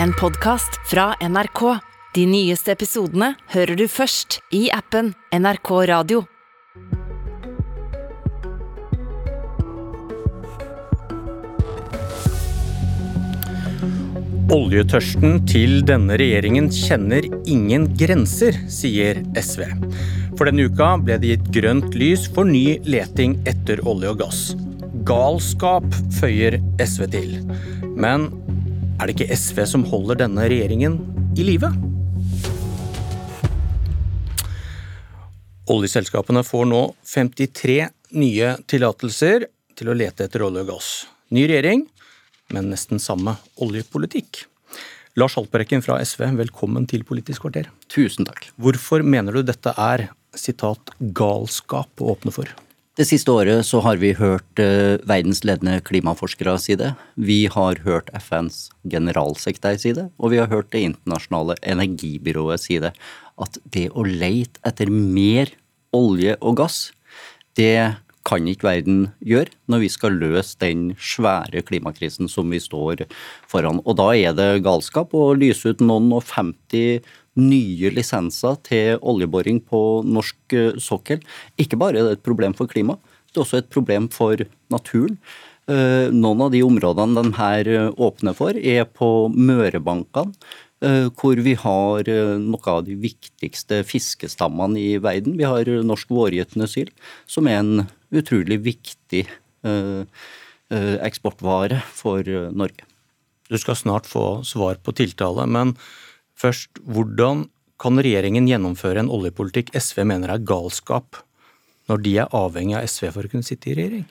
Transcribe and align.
En 0.00 0.12
podkast 0.12 0.80
fra 0.90 1.14
NRK. 1.20 1.78
De 2.14 2.22
nyeste 2.26 2.72
episodene 2.72 3.34
hører 3.52 3.76
du 3.76 3.84
først 3.90 4.38
i 4.54 4.70
appen 4.72 5.10
NRK 5.36 5.70
Radio. 5.90 6.22
Oljetørsten 14.52 15.42
til 15.48 15.80
denne 15.88 16.16
regjeringen 16.20 16.70
kjenner 16.72 17.28
ingen 17.44 17.90
grenser, 18.00 18.56
sier 18.72 19.20
SV. 19.36 19.66
For 20.38 20.48
denne 20.48 20.68
uka 20.72 20.94
ble 21.04 21.20
det 21.20 21.36
gitt 21.36 21.52
grønt 21.60 21.96
lys 22.00 22.28
for 22.32 22.48
ny 22.48 22.78
leting 22.88 23.36
etter 23.44 23.84
olje 23.84 24.16
og 24.16 24.24
gass. 24.24 24.44
Galskap, 25.08 25.84
føyer 26.16 26.60
SV 26.80 27.08
til. 27.12 27.36
Men 27.92 28.30
er 29.02 29.10
det 29.10 29.16
ikke 29.16 29.34
SV 29.34 29.64
som 29.66 29.84
holder 29.90 30.20
denne 30.20 30.44
regjeringen 30.46 31.00
i 31.34 31.46
live? 31.46 31.72
Oljeselskapene 35.72 36.44
får 36.46 36.68
nå 36.70 36.82
53 37.08 37.78
nye 38.18 38.54
tillatelser 38.70 39.48
til 39.78 39.90
å 39.90 39.96
lete 39.98 40.28
etter 40.28 40.44
olje 40.46 40.62
og 40.62 40.72
gass. 40.74 40.90
Ny 41.34 41.48
regjering, 41.50 41.86
men 42.54 42.70
nesten 42.70 43.02
samme 43.02 43.34
oljepolitikk. 43.64 44.44
Lars 45.18 45.34
Haltbrekken 45.36 45.82
fra 45.84 45.98
SV, 46.00 46.28
velkommen 46.38 46.86
til 46.88 47.02
Politisk 47.08 47.44
kvarter. 47.44 47.72
Tusen 47.92 48.28
takk. 48.28 48.52
Hvorfor 48.60 49.02
mener 49.04 49.34
du 49.34 49.42
dette 49.44 49.74
er 49.74 50.10
sitat, 50.36 50.94
galskap 51.16 52.00
å 52.00 52.14
åpne 52.14 52.34
for? 52.34 52.52
Det 52.92 53.06
siste 53.08 53.32
året 53.32 53.64
så 53.64 53.78
har 53.80 53.96
vi 54.02 54.10
hørt 54.12 54.60
uh, 54.60 55.00
verdens 55.08 55.40
ledende 55.48 55.78
klimaforskere 55.80 56.58
si 56.60 56.74
det. 56.76 56.90
Vi 57.16 57.46
har 57.48 57.80
hørt 57.86 58.10
FNs 58.20 58.66
generalsekretær 58.84 59.78
si 59.80 59.94
det, 59.96 60.10
og 60.20 60.34
vi 60.34 60.40
har 60.42 60.50
hørt 60.52 60.68
Det 60.74 60.82
internasjonale 60.84 61.56
energibyrået 61.64 62.60
si 62.60 62.76
det. 62.84 62.92
At 63.40 63.56
det 63.64 63.88
å 63.96 64.04
leite 64.04 64.60
etter 64.68 64.92
mer 64.92 65.54
olje 65.96 66.36
og 66.44 66.58
gass, 66.60 66.90
det 67.56 67.96
kan 68.28 68.44
ikke 68.46 68.68
verden 68.68 69.00
gjøre 69.24 69.50
når 69.72 69.82
vi 69.82 69.88
skal 69.90 70.20
løse 70.20 70.60
den 70.60 70.92
svære 71.00 71.64
klimakrisen 71.64 72.28
som 72.28 72.52
vi 72.52 72.60
står 72.62 73.06
foran. 73.48 73.80
Og 73.88 73.96
da 73.98 74.12
er 74.12 74.36
det 74.36 74.62
galskap 74.68 75.16
å 75.16 75.32
lyse 75.32 75.72
ut 75.72 75.80
noen 75.80 76.12
og 76.12 76.28
50 76.28 77.00
nye 77.40 77.92
lisenser 77.94 78.58
til 78.66 78.98
oljeboring 79.00 79.62
på 79.64 80.02
norsk 80.04 80.56
eh, 80.56 80.80
sokkel. 80.80 81.22
Ikke 81.60 81.78
bare 81.80 81.98
er 81.98 82.08
det 82.08 82.18
et 82.18 82.26
problem 82.26 82.56
for 82.56 82.70
klimaet, 82.70 83.00
det 83.32 83.40
er 83.40 83.46
også 83.46 83.62
et 83.62 83.70
problem 83.72 84.10
for 84.12 84.42
naturen. 84.72 85.16
Eh, 85.70 86.10
noen 86.12 86.42
av 86.44 86.52
de 86.52 86.60
områdene 86.66 87.22
de 87.22 87.32
her 87.38 87.70
eh, 87.70 87.88
åpner 87.96 88.36
for, 88.36 88.52
er 88.56 88.84
på 88.84 89.30
Mørebankene 89.32 90.34
hvor 91.14 91.38
vi 91.38 91.52
har 91.54 92.08
noen 92.42 92.64
av 92.66 92.80
de 92.82 92.96
viktigste 92.98 93.84
fiskestammene 93.86 94.80
i 94.80 94.96
verden. 94.98 95.36
Vi 95.38 95.46
har 95.46 95.68
norsk 95.86 96.10
vårgytende 96.10 96.66
sild, 96.66 96.90
som 97.22 97.46
er 97.46 97.60
en 97.60 97.84
utrolig 98.10 98.58
viktig 98.64 99.20
eksportvare 101.06 101.78
for 101.86 102.26
Norge. 102.50 102.82
Du 103.46 103.54
skal 103.62 103.78
snart 103.78 104.10
få 104.10 104.42
svar 104.42 104.82
på 104.82 104.90
tiltale, 104.98 105.46
men 105.46 105.76
først, 106.38 106.80
hvordan 106.84 107.46
kan 107.82 107.98
regjeringen 107.98 108.46
gjennomføre 108.46 109.02
en 109.02 109.10
oljepolitikk 109.12 109.72
SV 109.74 110.04
mener 110.06 110.32
er 110.32 110.44
galskap, 110.46 111.18
når 111.90 112.02
de 112.04 112.16
er 112.22 112.34
avhengig 112.36 112.76
av 112.78 112.86
SV 112.86 113.10
for 113.10 113.26
å 113.26 113.32
kunne 113.32 113.46
sitte 113.46 113.72
i 113.72 113.78
regjering? 113.78 114.04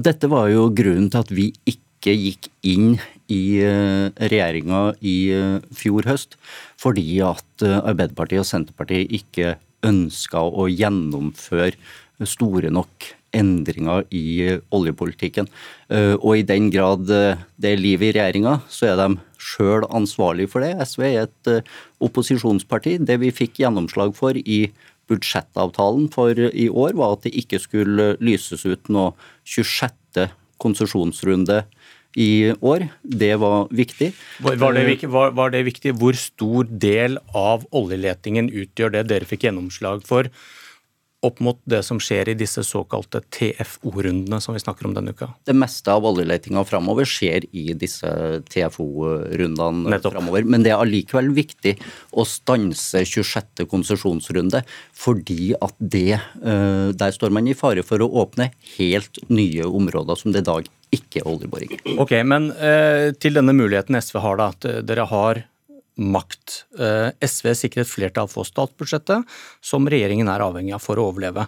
Dette 0.00 0.30
var 0.32 0.48
jo 0.48 0.70
grunnen 0.72 1.10
til 1.12 1.20
at 1.20 1.32
vi 1.34 1.50
ikke 1.68 2.14
gikk 2.16 2.48
inn 2.66 2.94
i 3.30 3.60
regjeringa 4.16 4.80
i 5.04 5.16
fjor 5.76 6.08
høst, 6.08 6.38
fordi 6.80 7.20
at 7.24 7.66
Arbeiderpartiet 7.66 8.42
og 8.42 8.48
Senterpartiet 8.48 9.12
ikke 9.12 9.58
ønska 9.86 10.40
å 10.40 10.66
gjennomføre 10.70 11.76
store 12.28 12.70
nok 12.72 13.08
endringer 13.32 14.04
i 14.12 14.58
oljepolitikken. 14.74 15.48
Eh, 15.92 16.14
og 16.18 16.38
i 16.38 16.46
den 16.46 16.68
grad 16.72 17.10
eh, 17.10 17.40
det 17.56 17.72
er 17.72 17.80
liv 17.80 18.04
i 18.04 18.12
regjeringa, 18.12 18.58
så 18.68 18.92
er 18.92 19.00
de 19.00 19.08
sjøl 19.42 19.86
ansvarlig 19.90 20.48
for 20.52 20.64
det. 20.64 20.74
SV 20.84 21.06
er 21.08 21.18
et 21.24 21.50
eh, 21.50 21.72
opposisjonsparti. 22.04 22.98
Det 23.00 23.18
vi 23.22 23.32
fikk 23.34 23.62
gjennomslag 23.64 24.14
for 24.18 24.36
i 24.36 24.66
budsjettavtalen 25.10 26.08
for 26.12 26.36
i 26.36 26.68
år, 26.68 26.94
var 26.98 27.16
at 27.16 27.26
det 27.26 27.34
ikke 27.42 27.60
skulle 27.62 28.12
lyses 28.22 28.64
ut 28.68 28.92
noe 28.92 29.12
26. 29.48 30.28
konsesjonsrunde 30.62 31.62
i 32.20 32.52
år. 32.60 32.86
Det 33.02 33.34
var 33.40 33.68
viktig. 33.72 34.12
Var 34.44 34.56
det, 34.76 35.08
var, 35.08 35.32
var 35.36 35.52
det 35.52 35.64
viktig? 35.66 35.94
Hvor 35.98 36.16
stor 36.18 36.68
del 36.68 37.18
av 37.34 37.64
oljeletingen 37.72 38.50
utgjør 38.52 38.98
det 38.98 39.06
dere 39.10 39.28
fikk 39.28 39.48
gjennomslag 39.48 40.04
for? 40.06 40.28
Opp 41.22 41.38
mot 41.44 41.58
det 41.70 41.82
som 41.86 42.00
skjer 42.02 42.32
i 42.32 42.36
disse 42.38 42.64
såkalte 42.66 43.20
TFO-rundene 43.34 44.40
som 44.42 44.56
vi 44.56 44.62
snakker 44.62 44.88
om 44.88 44.94
denne 44.96 45.14
uka? 45.14 45.30
Det 45.46 45.54
meste 45.54 45.94
av 45.94 46.06
oljeletinga 46.08 46.64
framover 46.66 47.06
skjer 47.08 47.46
i 47.54 47.76
disse 47.78 48.10
TFO-rundene 48.50 50.00
framover. 50.02 50.46
Men 50.48 50.66
det 50.66 50.74
er 50.74 50.82
allikevel 50.82 51.30
viktig 51.36 51.76
å 52.18 52.26
stanse 52.26 53.04
26. 53.06 53.64
konsesjonsrunde, 53.70 54.64
fordi 54.92 55.52
at 55.54 55.74
det 55.78 56.18
eh, 56.18 56.90
Der 56.92 57.14
står 57.14 57.32
man 57.34 57.46
i 57.48 57.54
fare 57.56 57.84
for 57.86 58.02
å 58.02 58.10
åpne 58.22 58.50
helt 58.76 59.18
nye 59.30 59.66
områder 59.66 60.18
som 60.18 60.34
det 60.34 60.42
i 60.42 60.48
dag 60.48 60.68
ikke 60.92 61.22
er 61.22 61.30
oljeboring. 61.30 61.78
Ok, 62.02 62.18
men 62.28 62.50
eh, 62.52 63.14
til 63.16 63.38
denne 63.38 63.54
muligheten 63.56 63.96
SV 63.96 64.20
har, 64.24 64.40
da, 64.40 64.50
at 64.52 64.86
dere 64.86 65.06
har 65.08 65.44
makt. 66.00 66.64
Eh, 66.78 67.10
SV 67.20 67.52
sikret 67.58 67.90
flertall 67.90 68.30
for 68.30 68.48
statsbudsjettet, 68.48 69.28
som 69.60 69.88
regjeringen 69.88 70.30
er 70.32 70.44
avhengig 70.44 70.74
av 70.76 70.84
for 70.84 71.00
å 71.00 71.10
overleve. 71.12 71.46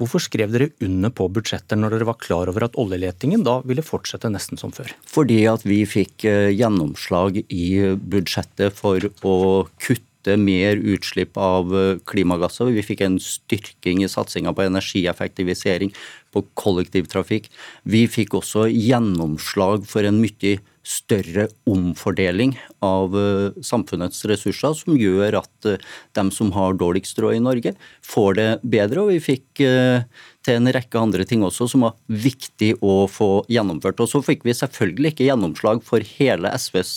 Hvorfor 0.00 0.22
skrev 0.24 0.50
dere 0.50 0.70
under 0.82 1.12
på 1.14 1.28
budsjetter 1.30 1.78
når 1.78 1.94
dere 1.94 2.08
var 2.08 2.18
klar 2.18 2.50
over 2.50 2.64
at 2.66 2.78
oljeletingen 2.80 3.44
da 3.46 3.60
ville 3.68 3.84
fortsette 3.86 4.30
nesten 4.32 4.58
som 4.58 4.72
før? 4.74 4.90
Fordi 5.06 5.44
at 5.50 5.66
vi 5.68 5.82
fikk 5.86 6.26
eh, 6.28 6.48
gjennomslag 6.56 7.42
i 7.46 7.66
budsjettet 7.96 8.74
for 8.74 9.12
å 9.22 9.36
kutte 9.82 10.36
mer 10.38 10.80
utslipp 10.80 11.38
av 11.38 11.70
eh, 11.76 12.00
klimagasser. 12.08 12.72
Vi 12.74 12.84
fikk 12.86 13.04
en 13.06 13.20
styrking 13.22 14.02
i 14.02 14.10
satsinga 14.10 14.54
på 14.56 14.66
energieffektivisering, 14.66 15.94
på 16.34 16.44
kollektivtrafikk. 16.58 17.50
Vi 17.84 18.06
fikk 18.10 18.34
også 18.40 18.66
gjennomslag 18.72 19.86
for 19.86 20.08
en 20.08 20.22
mye 20.24 20.58
større 20.82 21.46
omfordeling 21.68 22.56
av 22.82 23.14
eh, 23.18 23.62
samfunnets 23.62 24.24
ressurser, 24.26 24.74
som 24.74 24.98
gjør 24.98 25.38
at 25.38 25.68
eh, 25.68 25.82
de 26.18 26.24
som 26.34 26.50
har 26.56 26.74
dårligst 26.78 27.20
råd 27.22 27.38
i 27.38 27.42
Norge, 27.42 27.74
får 28.06 28.38
det 28.38 28.48
bedre. 28.74 29.04
Og 29.04 29.12
vi 29.12 29.20
fikk 29.22 29.62
eh, 29.66 30.02
til 30.42 30.58
en 30.58 30.72
rekke 30.74 30.98
andre 30.98 31.26
ting 31.28 31.44
også 31.46 31.68
som 31.70 31.86
var 31.86 31.94
viktig 32.10 32.74
å 32.82 33.06
få 33.10 33.30
gjennomført. 33.52 34.02
Og 34.02 34.10
så 34.10 34.22
fikk 34.26 34.42
vi 34.48 34.56
selvfølgelig 34.58 35.12
ikke 35.14 35.28
gjennomslag 35.28 35.84
for 35.86 36.02
hele 36.18 36.50
SVs 36.58 36.96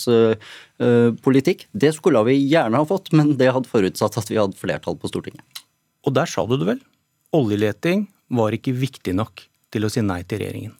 politikk. 1.24 1.62
Det 1.72 1.94
skulle 1.96 2.20
vi 2.26 2.34
gjerne 2.50 2.82
ha 2.82 2.84
fått, 2.84 3.12
men 3.16 3.36
det 3.38 3.48
hadde 3.54 3.70
forutsatt 3.70 4.18
at 4.20 4.28
vi 4.28 4.36
hadde 4.36 4.58
flertall 4.58 4.98
på 5.00 5.08
Stortinget. 5.08 5.62
Og 6.04 6.12
der 6.18 6.28
sa 6.28 6.44
du 6.44 6.58
det 6.58 6.66
vel? 6.68 6.82
Oljeleting 7.38 8.04
var 8.34 8.52
ikke 8.52 8.74
viktig 8.76 9.14
nok 9.16 9.46
til 9.72 9.86
å 9.86 9.92
si 9.92 10.02
nei 10.04 10.20
til 10.26 10.42
regjeringen. 10.42 10.74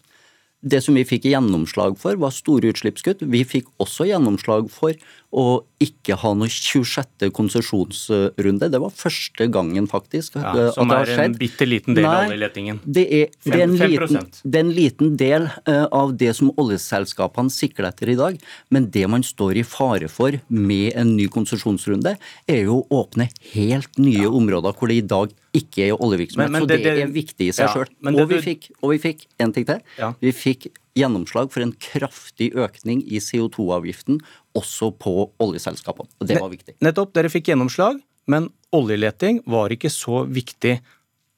Det 0.65 0.81
som 0.83 0.97
vi 0.97 1.05
fikk 1.07 1.27
gjennomslag 1.29 1.99
for, 2.01 2.17
var 2.19 2.33
store 2.35 2.73
utslippskutt. 2.73 3.21
Vi 3.29 3.43
fikk 3.47 3.69
også 3.83 4.07
gjennomslag 4.09 4.71
for 4.73 4.97
å 5.37 5.45
ikke 5.83 6.17
ha 6.23 6.31
noe 6.39 6.49
26. 6.49 7.27
konsesjonsrunde. 7.37 8.71
Det 8.73 8.81
var 8.81 8.95
første 8.95 9.49
gangen, 9.53 9.89
faktisk. 9.91 10.39
Ja, 10.41 10.71
som 10.73 10.91
er 10.97 11.13
en 11.27 11.37
bitte 11.37 11.69
liten 11.69 11.99
del 11.99 12.07
Nei, 12.07 12.15
av 12.17 12.33
oljeletingen. 12.33 12.81
Det 12.83 13.05
er, 13.05 13.31
det, 13.45 13.61
er 13.61 13.75
liten, 13.77 14.25
det 14.43 14.57
er, 14.57 14.65
en 14.65 14.73
liten, 14.79 15.15
del 15.21 15.49
uh, 15.69 15.85
av 15.93 16.17
det 16.17 16.33
som 16.39 16.55
oljeselskapene 16.57 17.53
sikler 17.53 17.91
etter 17.91 18.15
i 18.15 18.19
dag. 18.19 18.41
Men 18.73 18.89
det 18.95 19.05
man 19.13 19.27
står 19.27 19.61
i 19.61 19.67
fare 19.67 20.09
for 20.13 20.41
med 20.49 20.97
en 20.97 21.17
ny 21.19 21.29
konsesjonsrunde, 21.33 22.17
er 22.49 22.63
jo 22.65 22.81
å 22.81 23.03
åpne 23.05 23.29
helt 23.53 24.01
nye 24.01 24.25
ja. 24.25 24.33
områder 24.33 24.77
hvor 24.79 24.89
det 24.89 25.03
i 25.03 25.07
dag 25.07 25.37
ikke 25.57 25.87
i 25.89 25.93
oljevirksomhet. 25.95 26.51
Men, 26.51 26.63
men 26.63 26.69
det, 26.69 26.81
så 26.81 26.85
det, 26.87 26.97
er 27.05 27.13
viktig 27.15 27.49
i 27.49 27.55
seg 27.55 27.69
ja, 27.69 27.73
sjøl. 27.75 27.93
Og, 28.13 28.27
vi 28.31 28.41
fikk, 28.45 28.69
og 28.81 28.93
vi 28.95 28.99
fikk 29.03 29.25
en 29.43 29.55
ting 29.57 29.69
til. 29.69 29.81
Ja. 30.01 30.13
Vi 30.23 30.33
fikk 30.37 30.69
gjennomslag 30.97 31.51
for 31.53 31.65
en 31.65 31.75
kraftig 31.83 32.51
økning 32.57 33.03
i 33.05 33.21
CO2-avgiften 33.23 34.21
også 34.57 34.91
på 34.97 35.31
oljeselskapene. 35.43 36.09
og 36.21 36.29
Det 36.31 36.41
var 36.41 36.53
viktig. 36.53 36.77
Nettopp. 36.85 37.13
Dere 37.17 37.33
fikk 37.33 37.53
gjennomslag, 37.53 38.01
men 38.31 38.51
oljeleting 38.77 39.43
var 39.49 39.75
ikke 39.75 39.93
så 39.93 40.25
viktig 40.25 40.79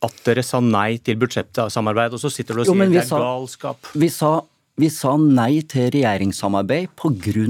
at 0.07 0.21
dere 0.27 0.45
sa 0.47 0.61
nei 0.63 1.01
til 1.03 1.19
budsjettsamarbeid, 1.19 2.15
og 2.15 2.23
så 2.23 2.31
sitter 2.31 2.55
du 2.55 2.63
og 2.63 2.69
sier 2.69 2.85
jo, 2.85 2.93
det 2.93 3.03
er 3.03 3.09
sa, 3.09 3.19
galskap. 3.19 3.91
Vi 3.99 4.11
sa 4.15 4.33
Vi 4.79 4.87
sa 4.95 5.17
nei 5.19 5.59
til 5.67 5.89
regjeringssamarbeid 5.91 6.93
pga. 6.95 7.47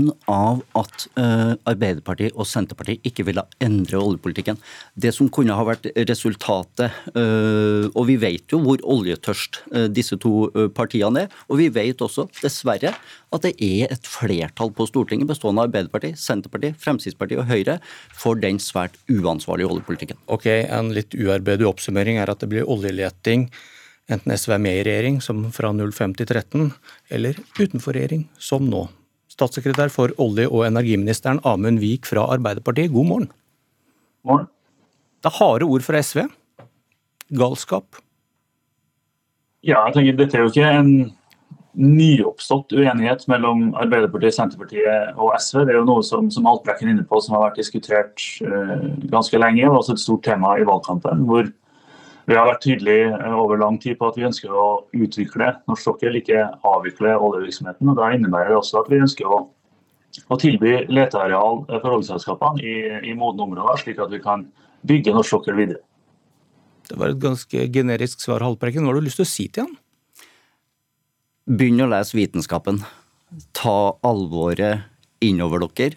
at 0.80 1.04
uh, 1.20 1.52
Arbeiderpartiet 1.69 2.32
og 2.32 2.48
Senterpartiet 2.48 3.04
ikke 3.04 3.26
ville 3.28 3.44
endre 3.60 4.00
oljepolitikken. 4.00 4.56
Det 4.96 5.12
som 5.12 5.28
kunne 5.28 5.52
ha 5.52 5.66
vært 5.69 5.90
resultatet 6.08 6.88
uh, 7.12 7.84
Og 7.92 8.08
vi 8.08 8.16
vet 8.16 8.48
jo 8.48 8.62
hvor 8.64 8.80
oljetørst 8.80 9.60
uh, 9.75 9.86
disse 9.92 10.16
to 10.16 10.48
partiene 10.72 11.26
er. 11.26 11.38
Og 11.52 11.60
vi 11.60 11.69
vet 11.69 12.00
også, 12.00 12.30
dessverre, 12.40 12.94
at 12.96 13.44
det 13.44 13.54
er 13.60 13.92
et 13.92 14.08
flertall 14.08 14.72
på 14.72 14.88
Stortinget 14.88 15.28
bestående 15.28 15.60
av 15.60 15.69
Arbeiderpartiet, 15.69 16.16
Senterpartiet, 16.16 16.80
Fremskrittspartiet 16.80 17.44
og 17.44 17.50
Høyre 17.52 17.76
for 18.16 18.40
den 18.40 18.56
svært 18.56 18.96
uansvarlige 19.12 19.69
oljepolitikken. 19.69 20.16
Ok, 20.32 20.48
En 20.48 20.94
litt 20.96 21.12
uarbeidet 21.12 21.69
oppsummering 21.69 22.16
er 22.22 22.32
at 22.32 22.40
det 22.40 22.48
blir 22.54 22.69
oljeleting 22.72 23.50
enten 24.08 24.34
SV 24.34 24.55
er 24.56 24.62
med 24.62 24.78
i 24.81 24.84
regjering, 24.87 25.20
som 25.25 25.44
fra 25.55 25.70
05 25.72 26.16
til 26.19 26.26
13, 26.26 26.70
eller 27.14 27.38
utenfor 27.58 27.96
regjering, 27.96 28.26
som 28.40 28.66
nå. 28.69 28.87
Statssekretær 29.28 29.93
for 29.94 30.14
olje- 30.19 30.49
og 30.49 30.66
energiministeren 30.66 31.40
Amund 31.46 31.82
Vik 31.82 32.08
fra 32.08 32.26
Arbeiderpartiet, 32.34 32.93
god 32.93 33.06
morgen. 33.06 33.31
Morgen. 34.25 34.49
Det 35.22 35.31
er 35.31 35.38
harde 35.38 35.69
ord 35.69 35.84
fra 35.87 36.02
SV. 36.02 36.25
Galskap. 37.38 38.00
Ja, 39.66 39.84
jeg 39.88 39.94
tenker 39.94 40.19
dette 40.19 40.38
er 40.38 40.44
jo 40.46 40.52
ikke 40.52 40.69
en 40.78 40.93
nyoppstått 41.78 42.72
uenighet 42.75 43.25
mellom 43.31 43.69
Arbeiderpartiet, 43.78 44.34
Senterpartiet 44.34 45.14
og 45.19 45.34
SV. 45.38 45.62
Det 45.66 45.75
er 45.75 45.81
jo 45.81 45.87
noe 45.87 46.02
som, 46.06 46.31
som 46.32 46.46
Altbrekken 46.50 46.88
er 46.88 46.96
inne 46.96 47.06
på, 47.06 47.20
som 47.22 47.37
har 47.37 47.49
vært 47.49 47.61
diskutert 47.61 48.25
uh, 48.43 48.88
ganske 49.12 49.38
lenge. 49.38 49.66
og 49.69 49.82
også 49.82 49.94
et 49.94 50.02
stort 50.02 50.25
tema 50.26 50.56
i 50.58 50.66
valgkampen. 50.66 51.26
hvor 51.28 51.50
vi 52.28 52.36
har 52.36 52.44
vært 52.44 52.64
tydelige 52.64 53.08
eh, 53.16 53.36
over 53.40 53.60
lang 53.60 53.78
tid 53.80 53.96
på 53.98 54.10
at 54.10 54.19
vi 54.19 54.26
ønsker 54.28 54.52
å 54.52 54.66
utvikle 54.92 55.52
norsk 55.70 55.86
sokkel, 55.86 56.19
ikke 56.20 56.44
avvikle 56.69 57.16
oljevirksomheten. 57.16 57.88
og 57.88 57.96
Da 57.96 58.10
innebærer 58.12 58.52
det 58.52 58.60
også 58.60 58.82
at 58.82 58.90
vi 58.92 59.00
ønsker 59.00 59.32
å, 59.32 59.40
å 60.28 60.40
tilby 60.40 60.75
leteareal 60.92 61.64
for 61.70 61.96
oljeselskapene 61.96 62.60
i, 62.60 62.76
i 63.08 63.16
modne 63.16 63.46
områder, 63.48 63.80
slik 63.80 64.02
at 64.04 64.12
vi 64.12 64.20
kan 64.25 64.44
bygge 64.88 65.16
norsk 65.16 65.38
sokkel 65.38 65.56
videre. 65.58 65.80
Det 66.88 66.96
var 66.96 67.12
et 67.12 67.20
ganske 67.20 67.66
generisk 67.72 68.22
svar, 68.25 68.44
Haltbrekken. 68.44 68.84
Hva 68.84 68.94
har 68.94 69.00
du 69.00 69.08
lyst 69.08 69.20
til 69.20 69.26
å 69.26 69.32
si 69.32 69.48
til 69.52 69.66
han? 69.66 69.75
Begynn 71.48 71.84
å 71.84 71.90
lese 71.90 72.16
vitenskapen. 72.16 72.80
Ta 73.56 73.78
alvoret 74.04 74.88
innover 75.25 75.64
dere. 75.64 75.96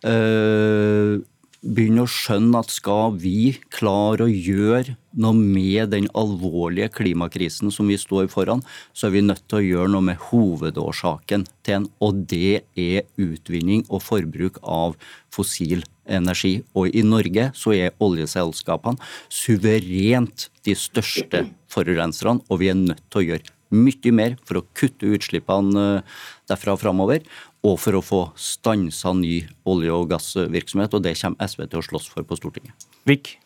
Uh, 0.00 1.20
begynne 1.60 2.06
å 2.06 2.08
skjønne 2.08 2.62
at 2.62 2.72
skal 2.72 3.16
vi 3.20 3.52
klare 3.72 4.24
å 4.24 4.32
gjøre 4.32 4.96
noe 5.20 5.36
med 5.36 5.90
den 5.92 6.06
alvorlige 6.16 6.88
klimakrisen 7.00 7.72
som 7.74 7.90
vi 7.90 7.98
står 8.00 8.30
foran, 8.32 8.62
så 8.96 9.08
er 9.08 9.14
vi 9.16 9.24
nødt 9.26 9.44
til 9.50 9.58
å 9.58 9.66
gjøre 9.66 9.92
noe 9.92 10.06
med 10.08 10.22
hovedårsaken 10.30 11.44
til 11.60 11.70
den, 11.70 11.88
og 12.00 12.24
det 12.30 12.62
er 12.80 13.06
utvinning 13.20 13.84
og 13.88 14.04
forbruk 14.06 14.60
av 14.64 14.96
fossil 15.34 15.84
energi. 16.10 16.60
Og 16.72 16.96
i 16.96 17.04
Norge 17.06 17.50
så 17.58 17.76
er 17.76 17.96
oljeselskapene 18.02 19.00
suverent 19.28 20.48
de 20.66 20.76
største 20.78 21.44
forurenserne, 21.70 22.40
og 22.48 22.62
vi 22.62 22.72
er 22.72 22.78
nødt 22.80 23.04
til 23.10 23.22
å 23.22 23.28
gjøre 23.32 23.56
mye 23.70 24.10
mer 24.14 24.34
for 24.42 24.58
å 24.58 24.66
kutte 24.74 25.06
utslippene 25.14 26.02
derfra 26.50 26.74
framover 26.80 27.22
og 27.66 27.76
for 27.80 27.98
å 27.98 28.04
få 28.04 28.20
stansa 28.40 29.12
ny 29.16 29.42
olje- 29.68 29.92
og 29.92 30.08
gassvirksomhet. 30.10 30.94
og 30.94 31.02
Det 31.02 31.18
kommer 31.20 31.44
SV 31.44 31.66
til 31.68 31.80
å 31.80 31.86
slåss 31.86 32.08
for 32.08 32.22
på 32.24 32.38
Stortinget. 32.38 32.88
Vik? 33.04 33.38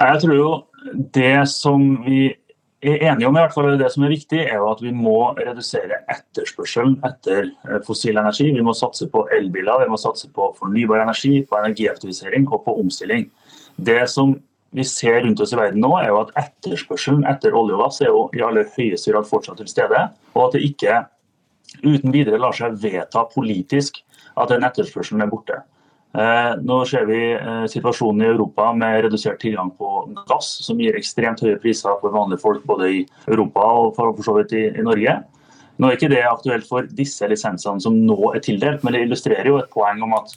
Jeg 0.00 0.20
tror 0.22 0.36
jo 0.36 0.50
det 1.12 1.48
som 1.48 2.04
vi 2.06 2.34
er 2.80 3.02
enige 3.10 3.28
om, 3.28 3.36
i 3.36 3.42
hvert 3.42 3.52
fall 3.52 3.76
det 3.76 3.90
som 3.92 4.04
er 4.06 4.14
viktig, 4.14 4.38
er 4.40 4.56
jo 4.56 4.70
at 4.70 4.80
vi 4.80 4.92
må 4.96 5.34
redusere 5.36 6.00
etterspørselen 6.08 6.96
etter 7.04 7.50
eh, 7.68 7.80
fossil 7.84 8.16
energi. 8.16 8.48
Vi 8.56 8.64
må 8.64 8.72
satse 8.72 9.10
på 9.12 9.26
elbiler, 9.36 9.84
vi 9.84 9.92
må 9.92 10.00
satse 10.00 10.30
på 10.32 10.54
fornybar 10.56 11.02
energi, 11.04 11.42
på 11.44 11.58
energieffektivisering 11.60 12.48
og 12.48 12.64
på 12.64 12.78
omstilling. 12.80 13.28
Det 13.76 14.06
som 14.08 14.38
vi 14.72 14.84
ser 14.86 15.20
rundt 15.24 15.40
oss 15.42 15.52
i 15.52 15.58
verden 15.58 15.82
nå, 15.82 15.92
er 15.98 16.08
jo 16.08 16.22
at 16.22 16.32
etterspørselen 16.40 17.26
etter 17.28 17.56
olje 17.58 17.76
og 17.76 17.84
gass 17.84 18.00
er 18.00 18.12
jo 18.12 18.26
i 18.36 18.44
aller 18.46 18.68
høyeste 18.76 19.12
grad 19.12 19.28
fortsatt 19.28 19.60
til 19.60 19.68
stede. 19.68 20.06
Og 20.32 20.46
at 20.46 20.56
det 20.56 20.64
ikke 20.70 21.02
uten 21.82 22.12
videre 22.14 22.40
lar 22.40 22.56
seg 22.56 22.78
vedta 22.82 23.24
politisk 23.30 24.00
at 24.38 24.50
den 24.52 24.66
etterspørselen 24.66 25.22
er 25.24 25.30
borte. 25.30 25.60
Eh, 26.10 26.52
nå 26.66 26.80
ser 26.90 27.04
vi 27.06 27.18
eh, 27.36 27.66
situasjonen 27.70 28.24
i 28.24 28.30
Europa 28.32 28.72
med 28.74 29.04
redusert 29.04 29.38
tilgang 29.42 29.70
på 29.78 30.08
gass, 30.26 30.48
som 30.66 30.80
gir 30.82 30.96
ekstremt 30.98 31.42
høye 31.44 31.58
priser 31.62 32.00
for 32.00 32.14
vanlige 32.14 32.42
folk 32.42 32.64
både 32.66 32.88
i 32.90 33.02
Europa 33.30 33.66
og 33.78 33.92
for, 33.98 34.16
så 34.26 34.34
vidt 34.40 34.56
i, 34.58 34.64
Norge. 34.82 35.20
Nå 35.78 35.88
er 35.88 35.96
ikke 35.96 36.10
det 36.10 36.24
aktuelt 36.26 36.66
for 36.66 36.88
disse 36.98 37.28
lisensene 37.30 37.80
som 37.80 37.94
nå 37.94 38.34
er 38.34 38.42
tildelt, 38.44 38.82
men 38.82 38.96
det 38.96 39.04
illustrerer 39.06 39.52
jo 39.52 39.60
et 39.60 39.70
poeng 39.70 40.02
om 40.04 40.18
at 40.18 40.34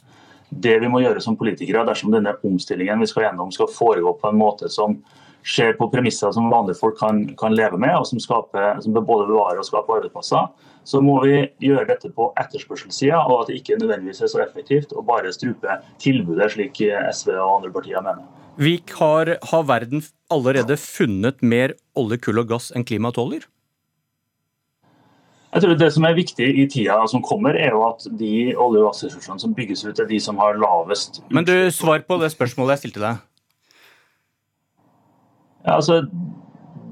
det 0.54 0.78
vi 0.84 0.92
må 0.92 1.02
gjøre 1.02 1.24
som 1.26 1.36
politikere 1.40 1.82
dersom 1.88 2.14
denne 2.14 2.36
omstillingen 2.46 3.02
vi 3.02 3.10
skal 3.10 3.26
gjennom 3.28 3.50
skal 3.52 3.72
foregå 3.74 4.14
på 4.22 4.30
en 4.30 4.38
måte 4.38 4.70
som 4.70 5.00
skjer 5.44 5.76
på 5.80 5.90
premisser 5.92 6.32
som 6.36 6.50
vanlige 6.52 6.80
folk 6.80 6.98
kan, 7.00 7.24
kan 7.40 7.56
leve 7.56 7.80
med, 7.80 7.94
og 7.98 8.08
som, 8.08 8.22
skaper, 8.24 8.80
som 8.84 8.96
både 8.96 9.28
bevarer 9.30 9.62
og 9.62 9.68
skaper 9.68 10.00
arbeidsplasser, 10.00 10.52
så 10.84 11.00
må 11.04 11.20
vi 11.24 11.36
gjøre 11.64 11.88
dette 11.92 12.12
på 12.16 12.30
etterspørselssida, 12.40 13.22
og 13.28 13.44
at 13.44 13.52
det 13.52 13.62
ikke 13.62 13.80
nødvendigvis 13.80 14.24
er 14.24 14.32
så 14.32 14.44
effektivt 14.44 14.96
å 14.96 15.04
bare 15.06 15.32
strupe 15.36 15.80
tilbudet, 16.04 16.52
slik 16.56 16.82
SV 16.84 17.36
og 17.38 17.60
andre 17.60 17.74
partier 17.76 18.04
mener. 18.04 18.26
Vik, 18.60 18.94
har, 19.00 19.36
har 19.50 19.66
verden 19.66 20.04
allerede 20.34 20.78
funnet 20.78 21.42
mer 21.42 21.74
olje, 21.98 22.20
kull 22.22 22.44
og 22.44 22.52
gass 22.52 22.70
enn 22.76 22.86
klimaet 22.86 23.18
tåler? 23.18 23.48
Jeg 25.54 25.62
tror 25.62 25.76
Det 25.78 25.90
som 25.94 26.06
er 26.10 26.16
viktig 26.18 26.46
i 26.50 26.64
tida 26.70 26.96
som 27.10 27.22
kommer, 27.22 27.54
er 27.58 27.76
jo 27.76 27.84
at 27.86 28.06
de 28.18 28.54
olje- 28.58 28.82
og 28.82 28.90
gassressursene 28.90 29.42
som 29.42 29.54
bygges 29.54 29.86
ut, 29.86 30.00
er 30.00 30.10
de 30.10 30.20
som 30.22 30.40
har 30.42 30.58
lavest 30.58 31.20
utslipp. 31.20 31.34
Men 31.34 31.46
du, 31.46 31.54
Svar 31.74 32.02
på 32.08 32.18
det 32.22 32.32
spørsmålet 32.34 32.74
jeg 32.74 32.84
stilte 32.86 33.04
deg. 33.04 33.22
Ja, 35.64 35.76
altså, 35.76 36.04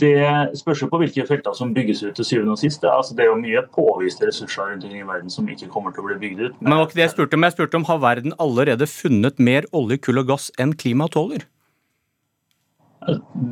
det 0.01 0.17
spørs 0.59 0.83
på 0.91 0.99
hvilke 1.01 1.25
felter 1.27 1.53
som 1.53 1.73
bygges 1.75 2.03
ut 2.03 2.15
til 2.17 2.25
syvende 2.25 2.55
og 2.55 2.61
sist. 2.61 2.83
Altså, 2.87 3.15
det 3.15 3.25
er 3.25 3.29
jo 3.29 3.39
mye 3.41 3.63
påviste 3.75 4.27
ressurser 4.29 4.71
rundt 4.71 4.85
i 4.87 5.03
verden 5.05 5.29
som 5.29 5.49
ikke 5.51 5.69
kommer 5.69 5.93
til 5.93 6.03
å 6.03 6.09
bli 6.09 6.19
bygd 6.23 6.43
ut. 6.45 6.59
Men, 6.61 6.73
men 6.73 6.85
det 6.93 7.03
jeg 7.03 7.13
spurte 7.13 7.37
om? 7.37 7.47
Jeg 7.47 7.57
spurte 7.57 7.81
om 7.81 7.87
har 7.89 8.01
verden 8.01 8.37
allerede 8.39 8.87
funnet 8.89 9.39
mer 9.39 9.67
olje, 9.71 9.99
kull 10.01 10.23
og 10.23 10.31
gass 10.33 10.49
enn 10.61 10.73
klimaet 10.73 11.13
tåler? 11.17 11.45